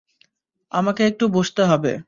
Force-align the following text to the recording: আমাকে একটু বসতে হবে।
আমাকে 0.71 1.01
একটু 1.05 1.25
বসতে 1.29 1.61
হবে। 1.65 1.91